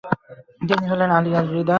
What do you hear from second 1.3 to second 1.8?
আল-রিদা।